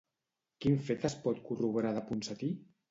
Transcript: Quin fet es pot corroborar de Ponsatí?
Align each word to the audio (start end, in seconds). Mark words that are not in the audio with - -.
Quin 0.65 0.79
fet 0.87 1.05
es 1.11 1.17
pot 1.27 1.45
corroborar 1.51 1.95
de 2.01 2.07
Ponsatí? 2.11 2.53